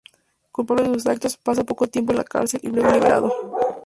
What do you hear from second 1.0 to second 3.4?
actos, pasa poco tiempo en la cárcel y luego es liberado.